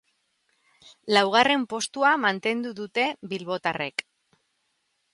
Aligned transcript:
Laugarren 1.17 1.67
postua 1.75 2.15
mantendu 2.25 2.75
dute 2.83 3.07
bilbotarrek. 3.35 4.09